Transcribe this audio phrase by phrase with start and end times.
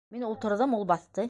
[0.15, 1.19] Мин ултырҙым, ул баҫты.